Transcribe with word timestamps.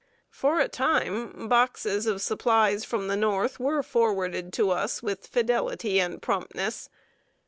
For 0.31 0.59
a 0.59 0.67
time, 0.67 1.47
boxes 1.47 2.07
of 2.07 2.23
supplies 2.23 2.83
from 2.83 3.07
the 3.07 3.15
North 3.15 3.59
were 3.59 3.83
forwarded 3.83 4.51
to 4.53 4.71
us 4.71 5.03
with 5.03 5.27
fidelity 5.27 5.99
and 5.99 6.19
promptness. 6.19 6.89